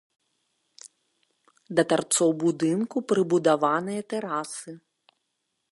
[1.79, 4.71] Да тарцоў будынку прыбудаваныя тэрасы.